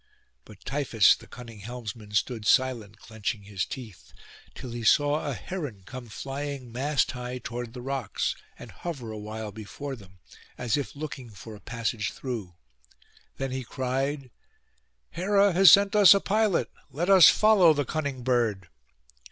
But 0.45 0.65
Tiphys 0.65 1.15
the 1.15 1.27
cunning 1.27 1.59
helmsman 1.59 2.09
stood 2.13 2.47
silent, 2.47 2.97
clenching 2.97 3.43
his 3.43 3.67
teeth, 3.67 4.13
till 4.55 4.71
he 4.71 4.83
saw 4.83 5.27
a 5.29 5.35
heron 5.35 5.83
come 5.85 6.07
flying 6.07 6.71
mast 6.71 7.11
high 7.11 7.37
toward 7.37 7.73
the 7.73 7.83
rocks, 7.83 8.35
and 8.57 8.71
hover 8.71 9.11
awhile 9.11 9.51
before 9.51 9.95
them, 9.95 10.17
as 10.57 10.75
if 10.75 10.95
looking 10.95 11.29
for 11.29 11.53
a 11.55 11.59
passage 11.59 12.13
through. 12.13 12.55
Then 13.37 13.51
he 13.51 13.63
cried, 13.63 14.31
'Hera 15.11 15.53
has 15.53 15.69
sent 15.71 15.95
us 15.95 16.15
a 16.15 16.19
pilot; 16.19 16.71
let 16.89 17.07
us 17.07 17.29
follow 17.29 17.71
the 17.71 17.85
cunning 17.85 18.23
bird. 18.23 18.69